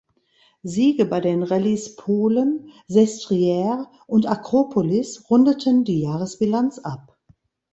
[0.63, 7.19] Siege bei den Rallyes Polen, Sestriere und Akropolis rundeten die Jahresbilanz ab.